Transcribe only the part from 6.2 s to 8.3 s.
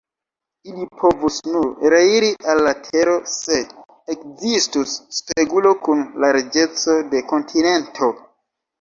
larĝeco de kontinento".